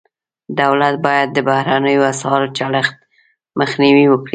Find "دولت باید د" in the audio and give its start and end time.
0.59-1.37